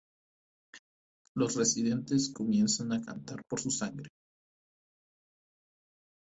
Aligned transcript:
Los 1.35 1.55
residentes 1.57 2.33
comienzan 2.33 2.91
a 2.91 3.03
cantar 3.03 3.43
por 3.47 3.59
su 3.61 3.69
sangre. 3.69 4.09